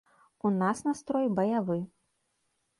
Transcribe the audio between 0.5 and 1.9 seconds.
нас настрой баявы.